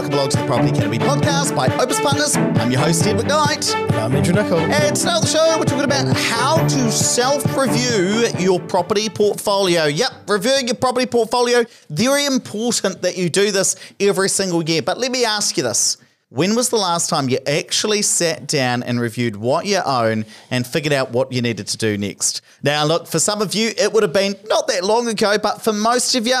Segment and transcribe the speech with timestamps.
[0.00, 2.34] welcome along to the Property Academy podcast by Opus Partners.
[2.34, 3.74] I'm your host, Ed McKnight.
[3.98, 4.58] I'm Andrew Nicol.
[4.60, 9.84] And today on the show, we're talking about how to self-review your property portfolio.
[9.84, 11.66] Yep, reviewing your property portfolio.
[11.90, 14.80] Very important that you do this every single year.
[14.80, 15.98] But let me ask you this.
[16.32, 20.64] When was the last time you actually sat down and reviewed what you own and
[20.64, 22.40] figured out what you needed to do next?
[22.62, 25.60] Now, look, for some of you, it would have been not that long ago, but
[25.60, 26.40] for most of you,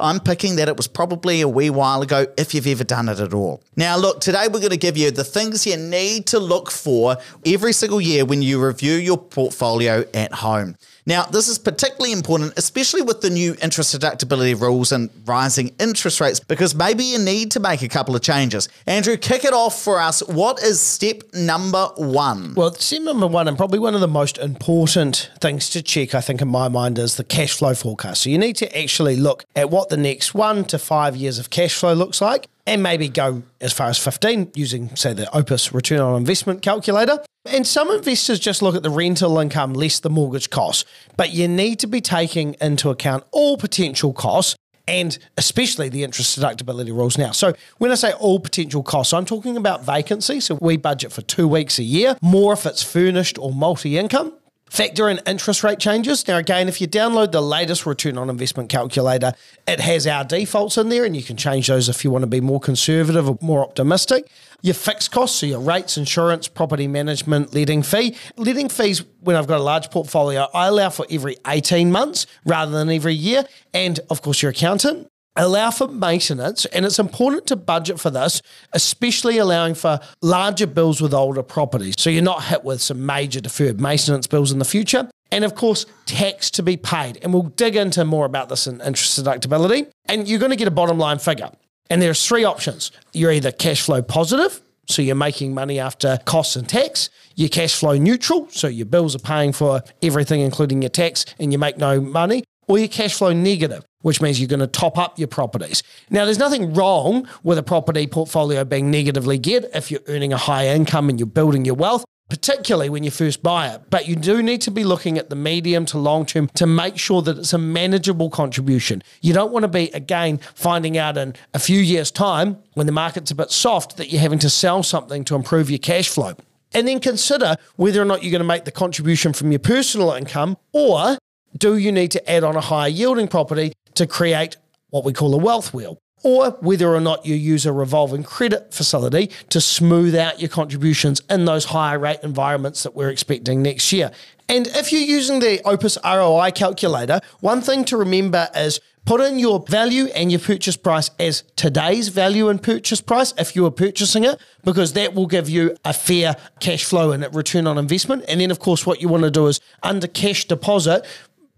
[0.00, 3.20] I'm picking that it was probably a wee while ago if you've ever done it
[3.20, 3.60] at all.
[3.76, 7.18] Now, look, today we're going to give you the things you need to look for
[7.44, 10.78] every single year when you review your portfolio at home.
[11.08, 16.20] Now, this is particularly important, especially with the new interest deductibility rules and rising interest
[16.20, 18.68] rates, because maybe you need to make a couple of changes.
[18.88, 20.20] Andrew, kick it off for us.
[20.26, 22.54] What is step number one?
[22.54, 26.20] Well, step number one, and probably one of the most important things to check, I
[26.20, 28.22] think, in my mind, is the cash flow forecast.
[28.22, 31.50] So you need to actually look at what the next one to five years of
[31.50, 35.72] cash flow looks like and maybe go as far as 15 using, say, the Opus
[35.72, 37.20] return on investment calculator.
[37.48, 40.84] And some investors just look at the rental income less the mortgage costs,
[41.16, 44.56] but you need to be taking into account all potential costs
[44.88, 47.32] and especially the interest deductibility rules now.
[47.32, 50.40] So when I say all potential costs, I'm talking about vacancy.
[50.40, 54.32] So we budget for two weeks a year, more if it's furnished or multi income.
[54.68, 56.26] Factor in interest rate changes.
[56.26, 59.32] Now, again, if you download the latest return on investment calculator,
[59.66, 62.26] it has our defaults in there, and you can change those if you want to
[62.26, 64.28] be more conservative or more optimistic.
[64.62, 68.16] Your fixed costs, so your rates, insurance, property management, letting fee.
[68.36, 72.72] Letting fees, when I've got a large portfolio, I allow for every 18 months rather
[72.72, 73.44] than every year.
[73.72, 78.42] And of course, your accountant allow for maintenance, and it's important to budget for this,
[78.72, 81.94] especially allowing for larger bills with older properties.
[81.98, 85.08] So you're not hit with some major deferred maintenance bills in the future.
[85.32, 87.18] And of course, tax to be paid.
[87.22, 89.88] And we'll dig into more about this in interest deductibility.
[90.06, 91.50] And you're going to get a bottom line figure.
[91.90, 92.92] And there's three options.
[93.12, 97.10] You're either cash flow positive, so you're making money after costs and tax.
[97.34, 101.52] You're cash flow neutral, so your bills are paying for everything, including your tax, and
[101.52, 102.44] you make no money.
[102.68, 105.82] Or you're cash flow negative, which means you're going to top up your properties.
[106.10, 110.36] Now, there's nothing wrong with a property portfolio being negatively geared if you're earning a
[110.36, 113.82] high income and you're building your wealth, particularly when you first buy it.
[113.90, 116.98] But you do need to be looking at the medium to long term to make
[116.98, 119.02] sure that it's a manageable contribution.
[119.22, 122.92] You don't want to be, again, finding out in a few years' time when the
[122.92, 126.34] market's a bit soft that you're having to sell something to improve your cash flow.
[126.72, 130.12] And then consider whether or not you're going to make the contribution from your personal
[130.12, 131.18] income or
[131.56, 134.56] do you need to add on a higher yielding property to create
[134.90, 138.72] what we call a wealth wheel, or whether or not you use a revolving credit
[138.72, 143.92] facility to smooth out your contributions in those higher rate environments that we're expecting next
[143.92, 144.10] year.
[144.48, 149.38] And if you're using the Opus ROI calculator, one thing to remember is put in
[149.38, 153.70] your value and your purchase price as today's value and purchase price if you are
[153.70, 157.76] purchasing it, because that will give you a fair cash flow and a return on
[157.78, 158.24] investment.
[158.28, 161.04] And then, of course, what you want to do is under cash deposit,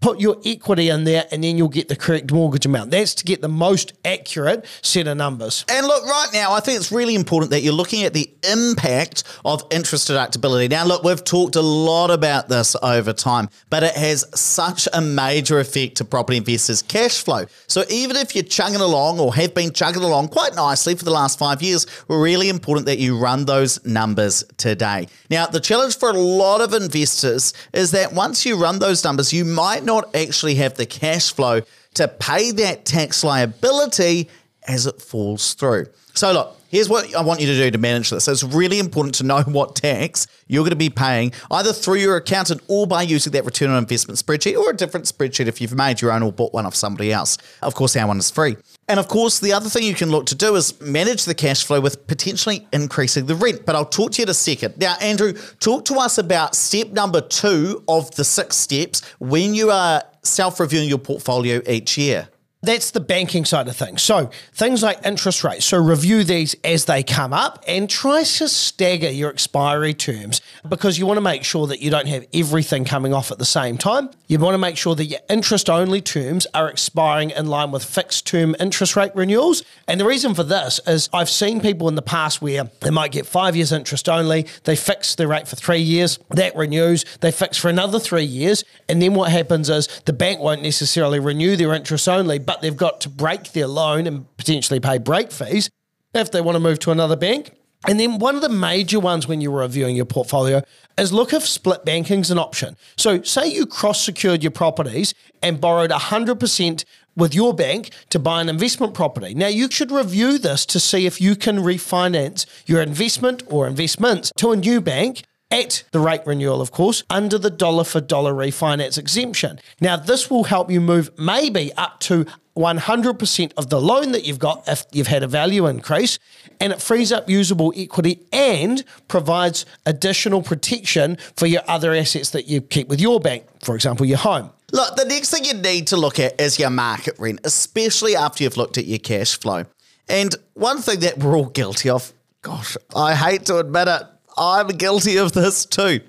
[0.01, 2.91] put your equity in there and then you'll get the correct mortgage amount.
[2.91, 5.65] That's to get the most accurate set of numbers.
[5.69, 9.23] And look, right now, I think it's really important that you're looking at the impact
[9.43, 10.69] of interest deductibility.
[10.69, 15.01] Now, look, we've talked a lot about this over time, but it has such a
[15.01, 17.45] major effect to property investors' cash flow.
[17.67, 21.11] So even if you're chugging along or have been chugging along quite nicely for the
[21.11, 25.07] last five years, really important that you run those numbers today.
[25.29, 29.33] Now, the challenge for a lot of investors is that once you run those numbers,
[29.33, 31.61] you might not actually have the cash flow
[31.95, 34.29] to pay that tax liability
[34.67, 35.87] as it falls through.
[36.13, 38.27] So, look, here's what I want you to do to manage this.
[38.27, 42.17] It's really important to know what tax you're going to be paying either through your
[42.17, 45.73] accountant or by using that return on investment spreadsheet or a different spreadsheet if you've
[45.75, 47.37] made your own or bought one off somebody else.
[47.63, 48.57] Of course, our one is free.
[48.89, 51.63] And of course, the other thing you can look to do is manage the cash
[51.63, 53.63] flow with potentially increasing the rent.
[53.63, 54.79] But I'll talk to you in a second.
[54.79, 59.69] Now, Andrew, talk to us about step number two of the six steps when you
[59.69, 62.29] are self reviewing your portfolio each year.
[62.61, 64.01] That's the banking side of things.
[64.01, 65.65] So things like interest rates.
[65.65, 70.99] So review these as they come up and try to stagger your expiry terms because
[70.99, 73.77] you want to make sure that you don't have everything coming off at the same
[73.77, 74.09] time.
[74.27, 77.85] You want to make sure that your interest only terms are expiring in line with
[77.85, 79.63] fixed term interest rate renewals.
[79.87, 83.13] And the reason for this is I've seen people in the past where they might
[83.13, 87.31] get five years interest only, they fix their rate for three years, that renews, they
[87.31, 91.55] fix for another three years, and then what happens is the bank won't necessarily renew
[91.55, 95.69] their interest only but they've got to break their loan and potentially pay break fees
[96.15, 97.51] if they want to move to another bank.
[97.87, 100.63] And then one of the major ones when you're reviewing your portfolio
[100.97, 102.75] is look if split banking is an option.
[102.97, 105.13] So say you cross secured your properties
[105.43, 106.85] and borrowed 100%
[107.15, 109.35] with your bank to buy an investment property.
[109.35, 114.31] Now, you should review this to see if you can refinance your investment or investments
[114.37, 118.33] to a new bank at the rate renewal, of course, under the dollar for dollar
[118.33, 119.59] refinance exemption.
[119.81, 122.25] Now, this will help you move maybe up to
[122.55, 126.19] 100% of the loan that you've got if you've had a value increase,
[126.59, 132.47] and it frees up usable equity and provides additional protection for your other assets that
[132.47, 134.51] you keep with your bank, for example, your home.
[134.71, 138.43] Look, the next thing you need to look at is your market rent, especially after
[138.43, 139.65] you've looked at your cash flow.
[140.07, 144.03] And one thing that we're all guilty of, gosh, I hate to admit it,
[144.39, 145.99] I'm guilty of this too,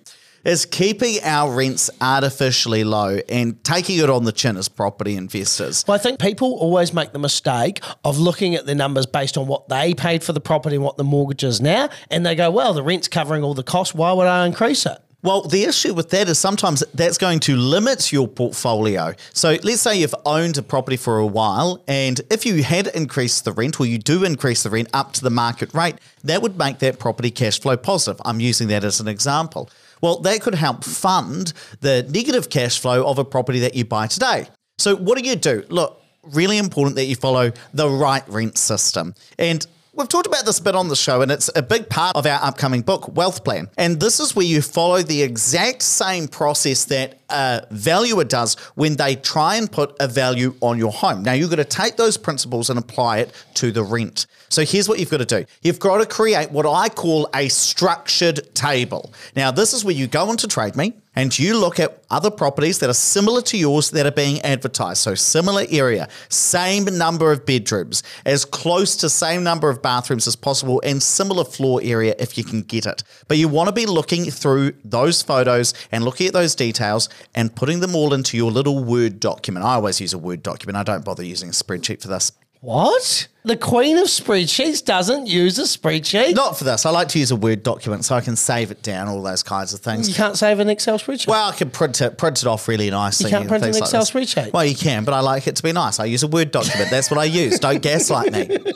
[0.45, 5.85] is keeping our rents artificially low and taking it on the chin as property investors.
[5.87, 9.49] Well, I think people always make the mistake of looking at the numbers based on
[9.49, 12.51] what they paid for the property and what the mortgage is now, and they go,
[12.51, 13.95] well, the rent's covering all the costs.
[13.95, 14.99] Why would I increase it?
[15.23, 19.15] Well, the issue with that is sometimes that's going to limit your portfolio.
[19.35, 23.45] So let's say you've owned a property for a while, and if you had increased
[23.45, 26.57] the rent, or you do increase the rent up to the market rate, that would
[26.57, 28.21] make that property cash flow positive.
[28.25, 29.69] I'm using that as an example.
[30.01, 34.07] Well, that could help fund the negative cash flow of a property that you buy
[34.07, 34.47] today.
[34.79, 35.65] So, what do you do?
[35.69, 39.15] Look, really important that you follow the right rent system.
[39.39, 42.15] And We've talked about this a bit on the show, and it's a big part
[42.15, 43.69] of our upcoming book, Wealth Plan.
[43.77, 48.95] And this is where you follow the exact same process that a valuer does when
[48.95, 51.25] they try and put a value on your home.
[51.25, 54.27] Now, you've got to take those principles and apply it to the rent.
[54.49, 57.49] So here's what you've got to do you've got to create what I call a
[57.49, 59.13] structured table.
[59.35, 62.89] Now, this is where you go into TradeMe and you look at other properties that
[62.89, 64.99] are similar to yours that are being advertised.
[64.99, 70.37] So, similar area, same number of bedrooms, as close to same number of bathrooms as
[70.37, 73.03] possible, and similar floor area if you can get it.
[73.29, 77.55] But you want to be looking through those photos and looking at those details and
[77.55, 79.65] putting them all into your little Word document.
[79.65, 82.33] I always use a Word document, I don't bother using a spreadsheet for this.
[82.61, 83.29] What?
[83.43, 86.35] The queen of spreadsheets doesn't use a spreadsheet?
[86.35, 86.85] Not for this.
[86.85, 89.43] I like to use a Word document so I can save it down, all those
[89.43, 90.11] kinds of things.
[90.11, 91.27] You can't save an Excel spreadsheet?
[91.27, 93.31] Well, I can print it, print it off really nicely.
[93.31, 94.11] You can't print an like Excel this.
[94.11, 94.53] spreadsheet?
[94.53, 95.99] Well, you can, but I like it to be nice.
[95.99, 96.91] I use a Word document.
[96.91, 97.59] That's what I use.
[97.59, 98.59] Don't gaslight me.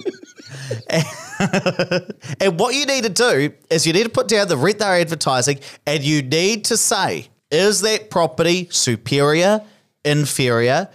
[2.40, 5.00] and what you need to do is you need to put down the rent they're
[5.00, 9.62] advertising and you need to say, is that property superior,
[10.04, 10.88] inferior,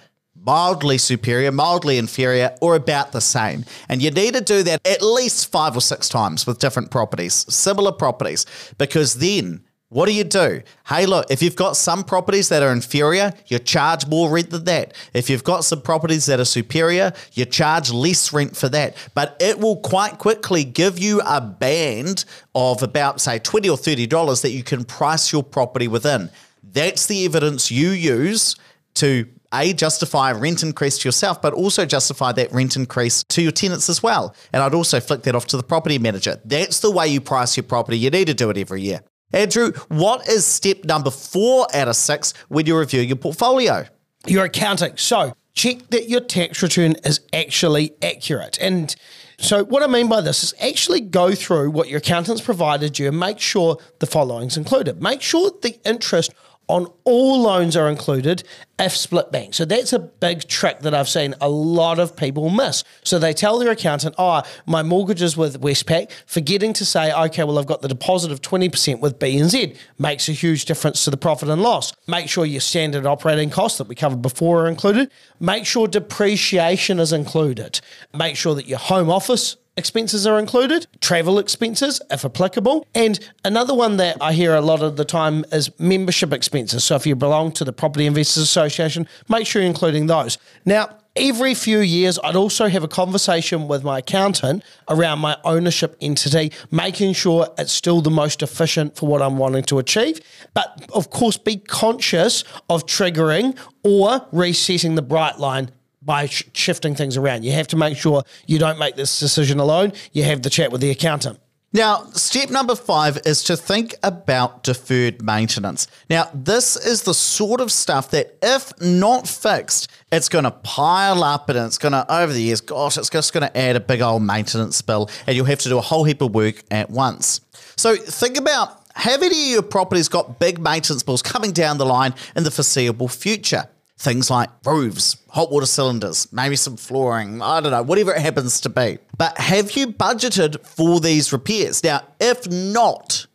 [0.45, 3.65] mildly superior, mildly inferior, or about the same.
[3.87, 7.45] And you need to do that at least five or six times with different properties,
[7.53, 8.45] similar properties,
[8.77, 10.61] because then what do you do?
[10.87, 14.65] Hey, look, if you've got some properties that are inferior, you charge more rent than
[14.65, 14.93] that.
[15.15, 18.95] If you've got some properties that are superior, you charge less rent for that.
[19.15, 24.41] But it will quite quickly give you a band of about, say, 20 or $30
[24.43, 26.29] that you can price your property within.
[26.61, 28.55] That's the evidence you use
[28.95, 33.51] to a justify rent increase to yourself, but also justify that rent increase to your
[33.51, 34.35] tenants as well.
[34.53, 36.39] And I'd also flick that off to the property manager.
[36.45, 37.97] That's the way you price your property.
[37.97, 39.01] You need to do it every year.
[39.31, 43.85] Andrew, what is step number four out of six when you review your portfolio?
[44.25, 44.97] Your accounting.
[44.97, 48.57] So check that your tax return is actually accurate.
[48.59, 48.95] And
[49.37, 53.07] so, what I mean by this is actually go through what your accountants provided you
[53.07, 55.01] and make sure the following's included.
[55.01, 56.33] Make sure the interest
[56.69, 58.43] on all loans are included
[58.77, 59.53] if split bank.
[59.55, 62.83] So that's a big trick that I've seen a lot of people miss.
[63.03, 67.43] So they tell their accountant, oh, my mortgage is with Westpac, forgetting to say, okay,
[67.43, 69.75] well, I've got the deposit of 20% with BNZ.
[69.97, 71.91] Makes a huge difference to the profit and loss.
[72.07, 75.11] Make sure your standard operating costs that we covered before are included.
[75.39, 77.81] Make sure depreciation is included.
[78.13, 82.85] Make sure that your home office expenses are included, travel expenses, if applicable.
[82.93, 86.83] And another one that I hear a lot of the time is membership expenses.
[86.83, 90.37] So if you belong to the Property Investors Association, make sure you're including those.
[90.65, 95.95] Now, every few years, I'd also have a conversation with my accountant around my ownership
[96.01, 100.19] entity, making sure it's still the most efficient for what I'm wanting to achieve.
[100.53, 105.71] But of course, be conscious of triggering or resetting the bright line
[106.01, 107.43] by sh- shifting things around.
[107.43, 109.93] You have to make sure you don't make this decision alone.
[110.11, 111.39] You have the chat with the accountant.
[111.71, 115.87] Now, step number five is to think about deferred maintenance.
[116.09, 121.23] Now, this is the sort of stuff that, if not fixed, it's going to pile
[121.23, 123.79] up and it's going to, over the years, gosh, it's just going to add a
[123.79, 126.89] big old maintenance bill and you'll have to do a whole heap of work at
[126.89, 127.41] once.
[127.75, 131.85] So, think about have any of your properties got big maintenance bills coming down the
[131.85, 133.69] line in the foreseeable future?
[133.99, 138.61] Things like roofs, hot water cylinders, maybe some flooring, I don't know, whatever it happens
[138.61, 138.97] to be.
[139.17, 141.83] But have you budgeted for these repairs?
[141.83, 143.27] Now, if not,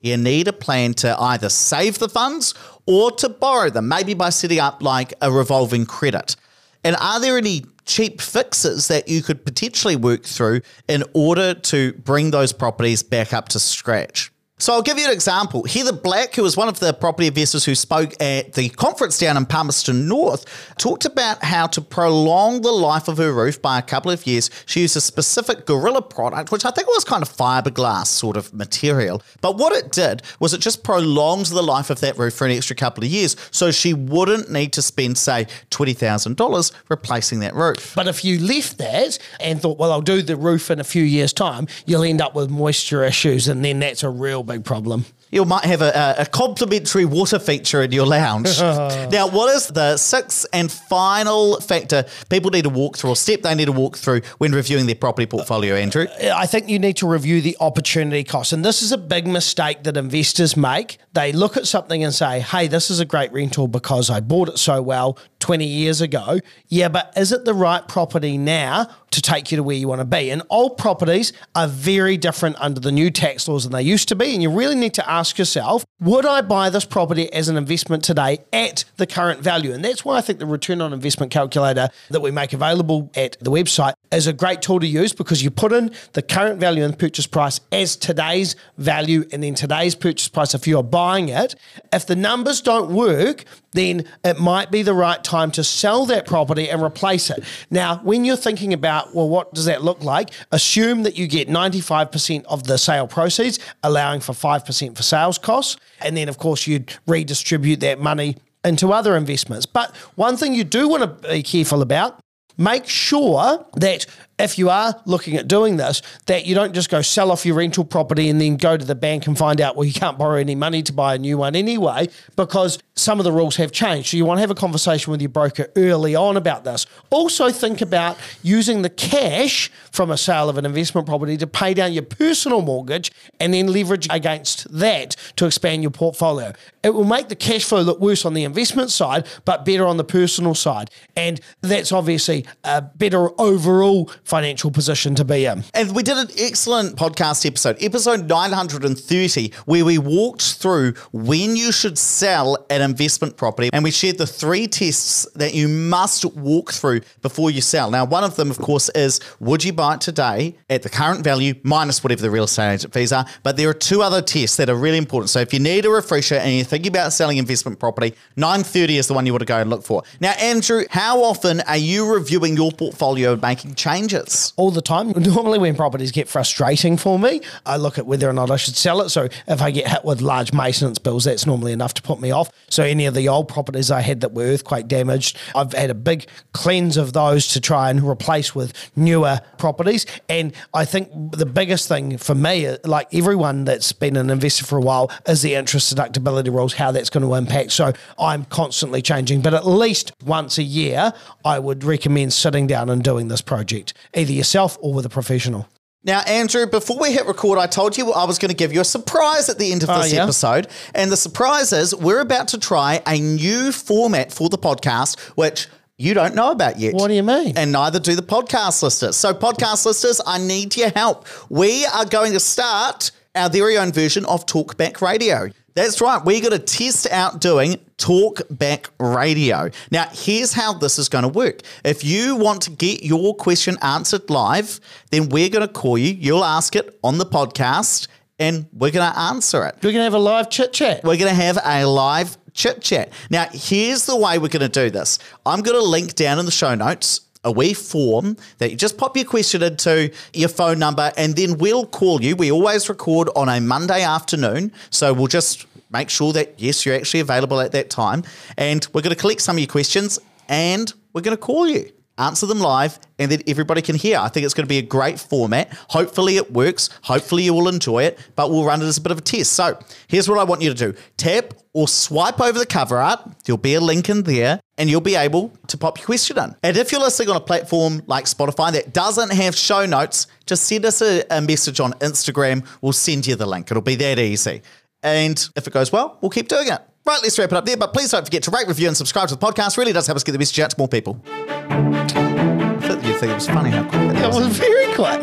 [0.00, 2.52] you need a plan to either save the funds
[2.84, 6.34] or to borrow them, maybe by setting up like a revolving credit.
[6.82, 11.92] And are there any cheap fixes that you could potentially work through in order to
[11.92, 14.32] bring those properties back up to scratch?
[14.60, 15.64] So I'll give you an example.
[15.68, 19.36] Heather Black, who was one of the property investors who spoke at the conference down
[19.36, 23.82] in Palmerston North, talked about how to prolong the life of her roof by a
[23.82, 24.50] couple of years.
[24.66, 28.52] She used a specific Gorilla product, which I think was kind of fiberglass sort of
[28.52, 29.22] material.
[29.40, 32.50] But what it did was it just prolonged the life of that roof for an
[32.50, 33.36] extra couple of years.
[33.52, 37.92] So she wouldn't need to spend, say, $20,000 replacing that roof.
[37.94, 41.04] But if you left that and thought, well, I'll do the roof in a few
[41.04, 45.04] years' time, you'll end up with moisture issues, and then that's a real big problem.
[45.30, 48.58] You might have a, a, complimentary water feature in your lounge.
[48.60, 53.42] now, what is the sixth and final factor people need to walk through or step
[53.42, 56.06] they need to walk through when reviewing their property portfolio, Andrew?
[56.34, 58.54] I think you need to review the opportunity cost.
[58.54, 60.96] And this is a big mistake that investors make.
[61.12, 64.48] They look at something and say, hey, this is a great rental because I bought
[64.48, 66.40] it so well 20 years ago.
[66.68, 70.00] Yeah, but is it the right property now to take you to where you want
[70.00, 70.30] to be?
[70.30, 74.16] And old properties are very different under the new tax laws than they used to
[74.16, 74.34] be.
[74.34, 78.04] And you really need to ask yourself, would I buy this property as an investment
[78.04, 79.72] today at the current value?
[79.72, 83.36] And that's why I think the return on investment calculator that we make available at
[83.40, 86.84] the website is a great tool to use because you put in the current value
[86.84, 91.54] and purchase price as today's value and then today's purchase price if you're buying it.
[91.92, 96.26] If the numbers don't work, then it might be the right time to sell that
[96.26, 97.44] property and replace it.
[97.70, 100.30] Now, when you're thinking about, well, what does that look like?
[100.50, 105.76] Assume that you get 95% of the sale proceeds, allowing for 5% for sales costs.
[106.00, 109.66] And then, of course, you'd redistribute that money into other investments.
[109.66, 112.20] But one thing you do want to be careful about
[112.58, 114.04] make sure that
[114.38, 117.56] if you are looking at doing this, that you don't just go sell off your
[117.56, 120.36] rental property and then go to the bank and find out, well, you can't borrow
[120.38, 124.08] any money to buy a new one anyway, because some of the rules have changed.
[124.08, 126.86] So you want to have a conversation with your broker early on about this.
[127.10, 131.74] Also, think about using the cash from a sale of an investment property to pay
[131.74, 136.52] down your personal mortgage and then leverage against that to expand your portfolio.
[136.82, 139.96] It will make the cash flow look worse on the investment side, but better on
[139.96, 140.90] the personal side.
[141.16, 145.64] And that's obviously a better overall financial position to be in.
[145.74, 151.72] And we did an excellent podcast episode, episode 930, where we walked through when you
[151.72, 153.70] should sell an investment property.
[153.72, 157.90] And we shared the three tests that you must walk through before you sell.
[157.90, 161.24] Now, one of them, of course, is would you buy it today at the current
[161.24, 163.24] value minus whatever the real estate agent fees are?
[163.42, 165.30] But there are two other tests that are really important.
[165.30, 169.06] So if you need a refresher and you're thinking about selling investment property, 930 is
[169.06, 170.02] the one you want to go and look for.
[170.20, 174.17] Now, Andrew, how often are you reviewing your portfolio and making changes?
[174.56, 175.10] All the time.
[175.16, 178.76] Normally, when properties get frustrating for me, I look at whether or not I should
[178.76, 179.10] sell it.
[179.10, 182.30] So if I get hit with large maintenance bills, that's normally enough to put me
[182.30, 182.50] off.
[182.68, 185.94] So any of the old properties I had that were earthquake damaged, I've had a
[185.94, 190.06] big cleanse of those to try and replace with newer properties.
[190.28, 194.78] And I think the biggest thing for me, like everyone that's been an investor for
[194.78, 197.72] a while, is the interest deductibility rules, how that's going to impact.
[197.72, 201.12] So I'm constantly changing, but at least once a year,
[201.44, 205.68] I would recommend sitting down and doing this project either yourself or with a professional.
[206.04, 208.80] Now, Andrew, before we hit record, I told you I was going to give you
[208.80, 210.22] a surprise at the end of oh, this yeah?
[210.22, 210.68] episode.
[210.94, 215.66] And the surprise is we're about to try a new format for the podcast, which
[215.96, 216.94] you don't know about yet.
[216.94, 217.58] What do you mean?
[217.58, 219.16] And neither do the podcast listeners.
[219.16, 221.26] So, podcast listeners, I need your help.
[221.50, 225.50] We are going to start our very own version of Talkback Radio.
[225.74, 226.24] That's right.
[226.24, 229.70] We're going to test out doing talkback radio.
[229.90, 231.60] Now, here's how this is going to work.
[231.84, 236.14] If you want to get your question answered live, then we're going to call you.
[236.14, 239.74] You'll ask it on the podcast and we're going to answer it.
[239.76, 241.02] We're going to have a live chit chat.
[241.02, 243.12] We're going to have a live chit chat.
[243.30, 246.44] Now, here's the way we're going to do this I'm going to link down in
[246.44, 250.78] the show notes a wee form that you just pop your question into your phone
[250.78, 252.34] number and then we'll call you.
[252.34, 254.72] We always record on a Monday afternoon.
[254.90, 258.24] So we'll just make sure that, yes, you're actually available at that time.
[258.56, 260.18] And we're going to collect some of your questions
[260.48, 264.18] and we're going to call you answer them live, and then everybody can hear.
[264.18, 265.72] I think it's going to be a great format.
[265.88, 266.90] Hopefully, it works.
[267.02, 269.52] Hopefully, you will enjoy it, but we'll run it as a bit of a test.
[269.52, 269.78] So,
[270.08, 273.20] here's what I want you to do tap or swipe over the cover art.
[273.44, 276.54] There'll be a link in there, and you'll be able to pop your question in.
[276.62, 280.64] And if you're listening on a platform like Spotify that doesn't have show notes, just
[280.64, 282.66] send us a, a message on Instagram.
[282.80, 283.70] We'll send you the link.
[283.70, 284.62] It'll be that easy.
[285.02, 286.80] And if it goes well, we'll keep doing it.
[287.06, 287.76] Right, let's wrap it up there.
[287.76, 289.78] But please don't forget to rate, review, and subscribe to the podcast.
[289.78, 291.20] Really does help us get the message out to more people.
[291.26, 295.22] I thought you think it was funny how quick that was very quick.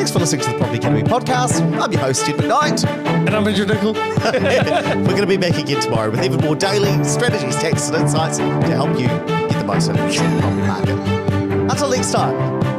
[0.00, 1.60] Thanks Thanks for listening to the Property Academy podcast.
[1.80, 2.86] I'm your host, Ed McKnight.
[2.86, 3.92] And I'm Andrew Nicol.
[4.24, 8.38] We're going to be back again tomorrow with even more daily strategies, tactics, and insights
[8.38, 11.70] to help you get the most out of the property market.
[11.70, 12.69] Until next time.